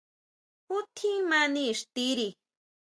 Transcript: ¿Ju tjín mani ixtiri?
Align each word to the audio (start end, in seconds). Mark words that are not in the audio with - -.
¿Ju 0.67 0.77
tjín 0.95 1.17
mani 1.29 1.63
ixtiri? 1.73 2.27